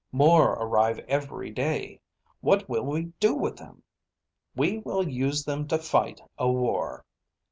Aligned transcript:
More 0.11 0.53
arrive 0.53 0.97
every 1.07 1.51
day. 1.51 2.01
What 2.39 2.67
will 2.67 2.87
we 2.87 3.13
do 3.19 3.35
with 3.35 3.57
them? 3.57 3.83
We 4.55 4.79
will 4.79 5.07
use 5.07 5.43
them 5.45 5.67
to 5.67 5.77
fight 5.77 6.19
a 6.39 6.51
war. 6.51 7.05